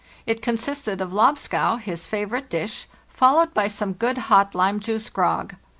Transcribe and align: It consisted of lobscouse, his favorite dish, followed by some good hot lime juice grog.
It 0.25 0.41
consisted 0.41 0.99
of 0.99 1.13
lobscouse, 1.13 1.83
his 1.83 2.07
favorite 2.07 2.49
dish, 2.49 2.87
followed 3.07 3.53
by 3.53 3.67
some 3.67 3.93
good 3.93 4.17
hot 4.33 4.55
lime 4.55 4.79
juice 4.79 5.11
grog. 5.11 5.53